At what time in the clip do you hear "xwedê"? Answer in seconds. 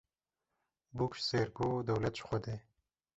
2.27-2.55